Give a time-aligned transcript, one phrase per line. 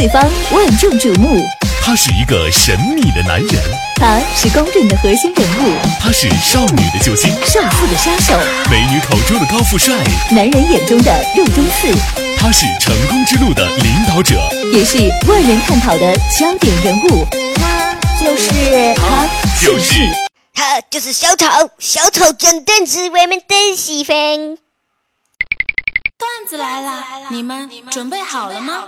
[0.00, 0.22] 四方，
[0.52, 1.46] 万众瞩目。
[1.82, 3.62] 他是一个神秘的男人，
[3.96, 8.34] 他是公认的核心人物，他是少女的救星，少妇的杀手，
[8.70, 9.94] 美女口中的高富帅，
[10.30, 11.92] 男人眼中的肉中刺。
[12.38, 14.40] 他是成功之路的领导者，
[14.72, 14.96] 也是
[15.28, 17.26] 万人探讨的焦点人物。
[17.56, 19.28] 他就是他
[19.60, 20.08] 就是
[20.54, 21.44] 他就是小丑，
[21.78, 24.16] 小丑真的是我们的喜欢。
[26.16, 28.84] 段子来了，你们准备好了吗？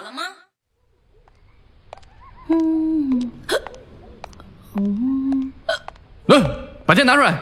[6.27, 6.41] 来，
[6.87, 7.39] 把钱拿出来。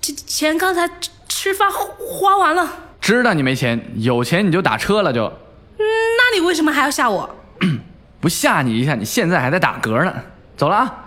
[0.00, 2.68] 钱钱刚才吃吃饭花完了，
[3.00, 5.32] 知道你没钱，有钱你就打车了就。
[5.78, 7.28] 那你为什么还要吓我？
[8.20, 10.14] 不吓你一下，你现在还在打嗝呢。
[10.56, 11.06] 走了啊。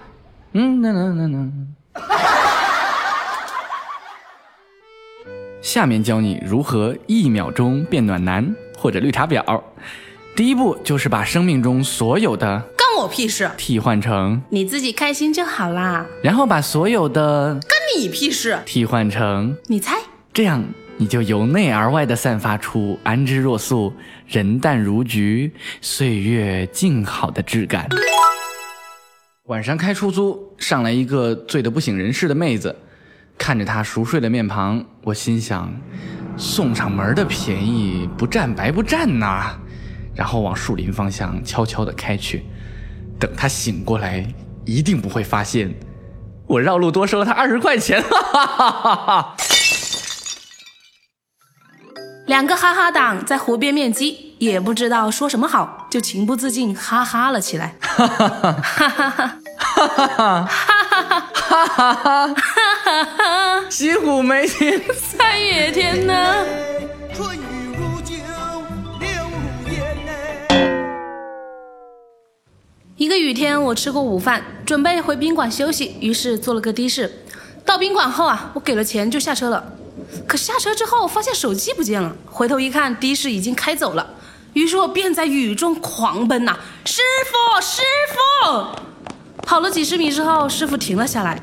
[0.54, 1.50] 嗯，那那那那。
[5.62, 9.62] 下面教你如何一秒钟变暖男或者绿茶婊。
[10.36, 13.52] 第一步就是把生命中所有的关我屁事！
[13.58, 17.64] 替换成，你自己开心就好啦，然后把所有的关
[17.98, 18.58] 你屁事！
[18.66, 19.98] 替换成，你猜？
[20.34, 20.64] 这样
[20.98, 23.94] 你就由内而外的散发出安之若素、
[24.28, 27.88] 人淡如菊、岁月静好的质感。
[29.48, 32.76] 晚上开出租，上来一个醉得不省人事的妹子，
[33.38, 35.72] 看着她熟睡的面庞，我心想，
[36.38, 39.60] 送上门的便宜不占白不占呐。
[40.16, 42.46] 然后往树林方向悄悄地开去，
[43.20, 44.26] 等他醒过来，
[44.66, 45.74] 一定不会发现
[46.48, 48.02] 我绕路多收了他二十块钱。
[48.02, 49.36] 哈哈哈哈
[52.28, 57.76] 两个哈哈党在湖边面基，也不知道说什么好，就情不自禁哈哈了起来。
[57.80, 59.10] 哈哈哈哈哈
[59.60, 60.50] 哈哈哈。
[61.46, 62.36] 哈哈哈，哈哈
[63.06, 66.14] 哈，西湖美景，三月天呢？
[73.36, 77.24] 天，我吃过午饭，准备回宾馆休息，于是坐了个的士。
[77.66, 79.74] 到宾馆后啊，我给了钱就下车了。
[80.26, 82.16] 可下车之后，发现手机不见了。
[82.26, 84.08] 回头一看，的士已经开走了。
[84.54, 87.82] 于是我便在雨中狂奔呐、师傅，师
[88.14, 88.68] 傅！
[89.42, 91.42] 跑了几十米之后，师傅停了下来，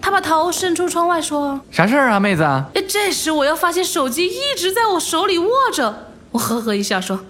[0.00, 2.42] 他把头伸出窗外说啥事儿啊，妹子
[2.74, 7.20] ？：“哎，这时我又发现手机一直在我手里握着。”我呵呵一笑说：“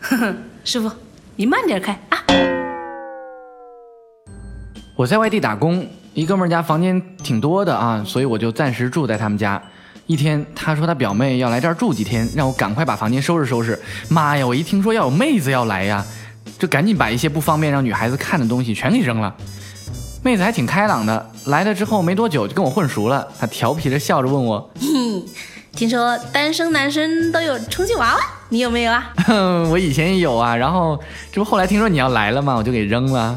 [0.00, 0.90] 呵呵，师傅，
[1.36, 2.24] 你慢点开啊。”
[5.02, 9.60] 我在外地打工，一哥们儿家房间挺多的啊，所以我就暂时住在他们家。
[10.06, 13.76] 一天，他说他表妹要来这儿住几天，让我赶快把房间收拾收拾。
[14.08, 16.06] 妈呀，我一听说要有妹子要来呀，
[16.56, 19.34] 就赶紧把一些不方便让女孩子看的东西全给扔了。
[20.22, 23.26] 妹子还挺开朗的，来了之后没多久就跟我混熟了。
[23.40, 25.24] 她调皮的笑着问我哼，
[25.72, 28.20] 听说单身男生都有充气娃娃，
[28.50, 29.12] 你有没有啊？
[29.68, 30.96] 我以前也有啊，然后
[31.32, 32.54] 这不后来听说你要来了吗？
[32.54, 33.36] 我就给扔了。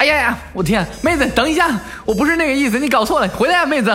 [0.00, 3.88] 哎呀呀，我天，妹子，等一下，我不是那个意思，你搞错了，回来呀、妹子。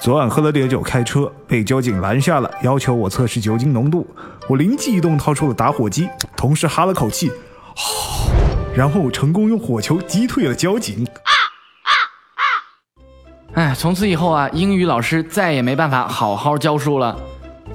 [0.00, 4.08] 昨晚喝了点酒开车，被交警拦下了，要求我测试酒精浓度。
[4.48, 6.08] 我灵机一动，掏出了打火机，
[6.38, 7.30] 同时哈了口气，
[7.76, 8.30] 呼，
[8.74, 11.06] 然后成功用火球击退了交警。
[13.52, 17.14] 哎，从此以后啊，英语老师再也没办法好好教书了。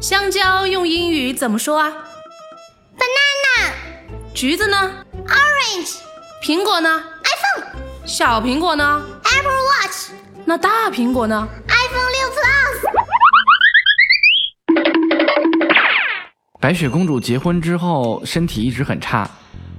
[0.01, 1.93] 香蕉用英语怎么说啊
[2.97, 3.71] ？banana。
[4.33, 4.91] 橘子呢
[5.63, 5.97] ？orange。
[6.41, 6.89] 苹果呢
[7.23, 7.65] ？iPhone。
[8.05, 10.11] 小苹果呢？Apple Watch。
[10.45, 12.83] 那大苹果呢？iPhone 六 Plus。
[16.59, 19.29] 白雪公主结婚之后身体一直很差，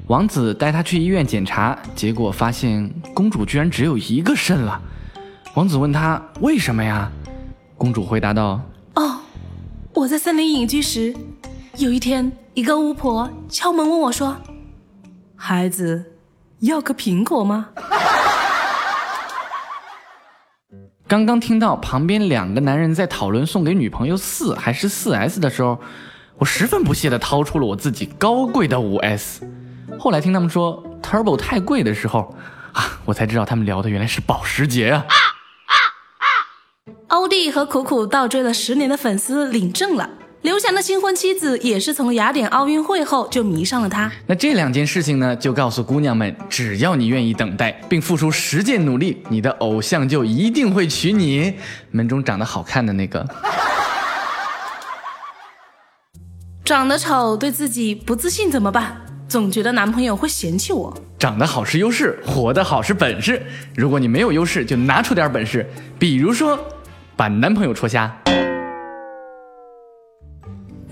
[0.06, 4.80] 王子带她去医院检查，结果发现公主居然只有一个肾了。
[5.54, 7.10] 王子问她为什么呀？
[7.76, 8.60] 公主回答道
[8.94, 9.18] 哦，
[9.94, 11.14] 我在森林隐居时，
[11.76, 14.36] 有一天，一个巫婆敲门问我说
[15.36, 16.12] ：“孩子，
[16.60, 17.68] 要个苹果吗
[21.06, 25.78] 刚刚听到旁边两个男人在讨论送给女朋友四还是四 S 的时候，
[26.38, 29.46] 我十分不屑地掏出了我自己高贵的五 S。
[29.98, 32.34] 后来听他们说 Turbo 太贵的时候，
[32.72, 35.04] 啊，我才知道他们聊的原来是保时捷啊！？”
[37.08, 40.10] 欧弟和苦苦倒追了十年的粉丝领证了。
[40.44, 44.12] 刘翔的新婚妻子也是从雅典奥运会后就迷上了他。
[44.26, 51.54] 那这两件事情呢，就告诉姑娘们，只要你愿意等待，并付出实践努力，你的偶像就一定会娶你。
[51.92, 53.26] 门中长得好看的那个。
[56.62, 59.00] 长得丑对自己不自信怎么办？
[59.26, 60.94] 总觉得男朋友会嫌弃我。
[61.18, 63.42] 长得好是优势，活得好是本事。
[63.74, 65.66] 如果你没有优势，就拿出点本事，
[65.98, 66.58] 比如说
[67.16, 68.14] 把男朋友戳瞎。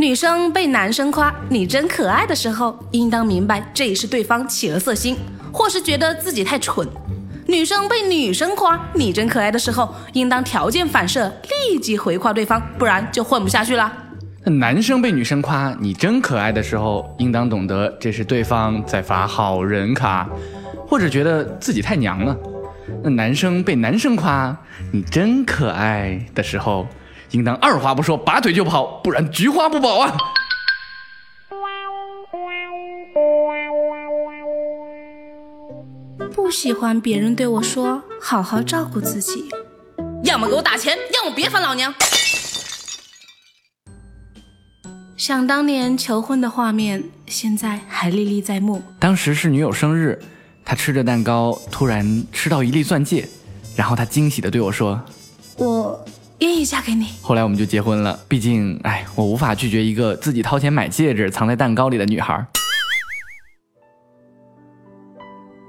[0.02, 5.16] 女生被男生夸你真可爱的时候，应当明白这是对方起了色心，
[5.52, 6.84] 或是觉得自己太蠢。
[7.46, 13.93] 女生被女生夸你真可爱的时候，应当条件反射，立即回夸对方，不然就混不下去了。
[14.44, 20.28] 男生被女生夸你真可爱的时候，应当懂得这是对方在发好人卡，
[20.84, 22.37] 或者觉得自己太娘了。
[23.05, 24.56] 那男生被男生夸
[24.90, 26.88] 你真可爱的时候，
[27.32, 30.17] 应当二话不说拔腿就跑，不然菊花不保啊！
[36.34, 39.49] 不喜欢别人对我说好好照顾自己，
[40.25, 41.94] 要么给我打钱，要么别烦老娘。
[45.17, 48.82] 想当年求婚的画面，现在还历历在目。
[48.99, 50.20] 当时是女友生日，
[50.64, 53.29] 她吃着蛋糕，突然吃到一粒钻戒，
[53.76, 55.00] 然后她惊喜的对我说
[55.58, 56.01] 我
[56.43, 57.06] 愿意嫁给你。
[57.23, 58.19] 后来我们就结婚了。
[58.29, 62.44] 毕竟，哎，我无法拒绝一个自己掏钱买戒指藏在蛋糕里的女孩。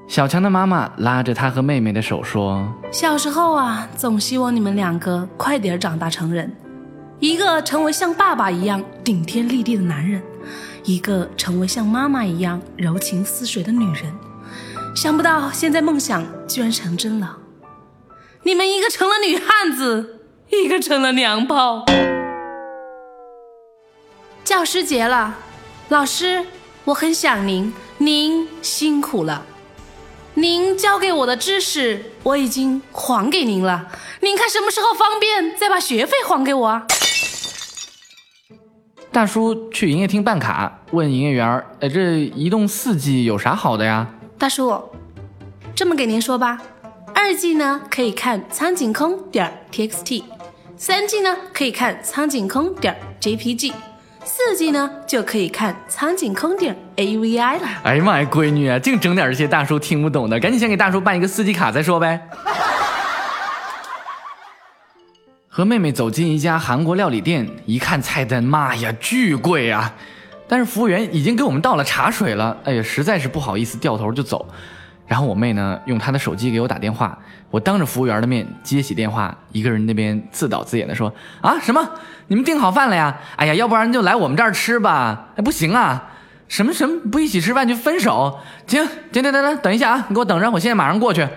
[0.08, 6.52] 小强的妈妈拉着他和妹妹的手说小时候啊，总希望你们两个快点长大成人，
[7.20, 10.22] 一个成为像爸爸一样顶天立地的男人，
[10.84, 14.14] 一个成为像妈妈一样柔情似水的女人。
[14.96, 17.38] 想不到现在梦想居然成真了，
[18.44, 20.23] 你们一个成了女汉子，
[20.62, 21.86] 一个成了娘炮。
[24.44, 25.36] 教师节了，
[25.90, 26.46] 老师，
[26.86, 29.46] 我很想您，您辛苦了。
[30.36, 33.88] 您教给我的知识我已经还给您了，
[34.22, 36.86] 您看什么时候方便再把学费还给我啊？
[39.12, 44.08] 大叔去营业厅办卡，问营业员儿：“哎，这移动四 G 有啥好的呀
[44.40, 44.90] 大叔，
[45.76, 46.60] 这么给您说吧，
[47.14, 50.24] 二 G 呢可以看苍井空点 txt，
[50.76, 53.72] 三 G 呢可以看苍井空点 jpg，
[54.26, 62.20] 四 G 呢就可以看苍井空点 avi 了。？”哎呀妈呀，闺女啊，净整点这些大叔听不懂的，赶紧先给大叔办一个四 G 卡再说呗。
[65.48, 69.94] 和妹妹走进一家韩国料理店，一看菜单，妈呀，巨贵啊！
[70.48, 74.48] 但是服务员已经给我们倒了茶水了，哎呀，实在是不好意思，掉头就走。
[75.06, 77.18] 然后我妹呢，用她的手机给我打电话，
[77.52, 81.88] 我当着服务员的面接起电话，一个人那边自导自演的说：“啊，什么？
[82.28, 83.20] 你们订好饭了呀？
[83.36, 85.30] 哎呀，要不然就来我们这儿吃吧。
[85.36, 86.12] 哎，不行啊，
[86.48, 88.40] 什么什么不一起吃饭就分手？
[88.66, 91.28] 行，行，等等等，等一下啊，你给我等着，我现在马上过去。”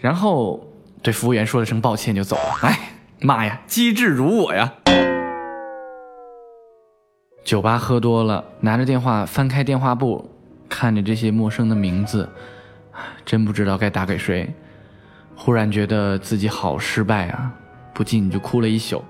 [0.00, 0.64] 然后
[1.02, 2.58] 对服务员说了声抱歉就走了。
[2.62, 2.78] 哎，
[3.20, 4.72] 妈呀，机智如我呀！
[7.44, 10.30] 酒吧喝多了，拿着电话翻开电话簿，
[10.68, 12.28] 看着这些陌生的名字，
[13.24, 14.52] 真不知道该打给谁。
[15.34, 17.50] 忽然觉得自己好失败啊，
[17.94, 19.02] 不禁就哭了一宿。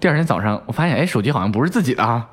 [0.00, 2.28] 第二天早上，我发现，哎，手机好像不是自己的啊。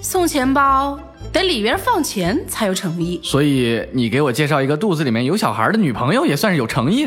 [0.00, 0.98] 送钱包
[1.32, 3.20] 得里边放钱才有诚意。
[3.22, 7.06] 所以你给我介绍一个肚子里面有小孩的女朋友，也算是有诚意。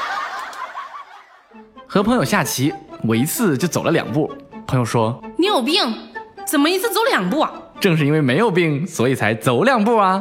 [1.86, 2.74] 和朋友下棋，
[3.04, 4.30] 我一次就走了两步。
[4.66, 6.09] 朋友说，你有病？
[6.46, 7.50] 怎么一次走两步啊？
[7.80, 10.20] 正是因为没有病，所以才走两步啊。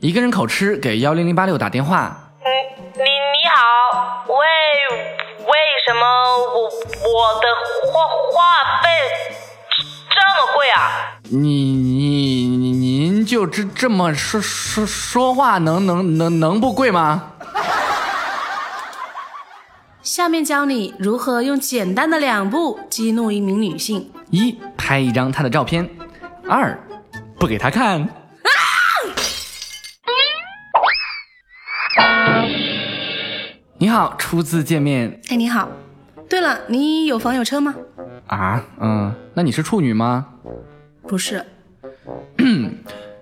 [0.00, 2.48] 一个人口吃给幺零零八六打电话，你
[2.94, 4.34] 你你好，为
[5.44, 5.52] 为
[5.86, 6.06] 什么
[6.36, 7.48] 我我的
[7.92, 8.88] 话话费
[10.10, 11.18] 这么贵啊？
[11.30, 17.32] 你你你您就这这么说说说话能能能能不贵吗？
[20.18, 24.10] 下面教你如何用简单的两步激怒一名女性。
[24.30, 25.88] 一拍一张她的照片，
[26.48, 26.76] 二
[27.38, 28.00] 不给她看。
[33.78, 35.68] 你好，初次见面哎，你好。
[36.28, 37.72] 对了，你有房有车吗？
[38.26, 38.60] 啊？
[38.80, 40.26] 嗯，那你是处女吗？
[41.06, 41.46] 不是。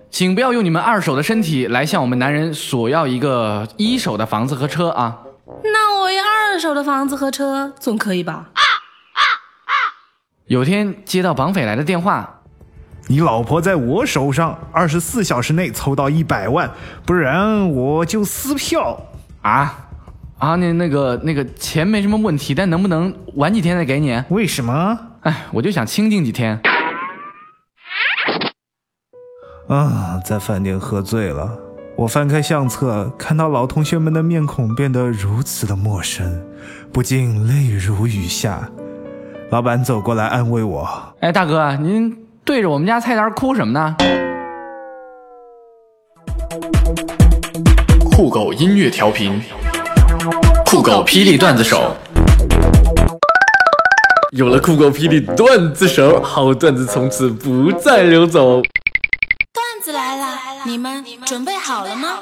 [0.09, 5.19] 请不要用你们二手的身体来向我们男人索要一个一手的房子和车啊！
[6.59, 8.49] 手的房子和车总可以吧？
[10.47, 12.41] 有天接到绑匪来的电话，
[13.07, 16.71] 你老婆在我手上，二十四小时内凑到一百万，
[17.05, 18.97] 不然我就撕票。
[19.41, 19.89] 啊
[20.39, 24.23] 啊，那那个那个钱没什么问题，但能不能晚几天再给你？
[24.29, 24.97] 为什么？
[25.21, 26.61] 哎，我就想清静几天。
[29.67, 31.59] 啊，在饭店喝醉了，
[31.97, 36.39] 我翻开相册，看到老同学们的面孔变得如此的陌生，
[36.93, 38.69] 不禁泪如雨下。
[39.49, 40.87] 老板走过来安慰我
[41.21, 43.95] 哎，大哥，您对着我们家菜单哭什么呢？
[48.11, 49.41] 酷狗音乐调频，
[50.67, 51.95] 酷狗霹雳段子手。
[54.33, 58.61] 有了酷狗霹雳段子手，好段子从此不再流走。
[60.67, 62.19] 你们准备好了吗？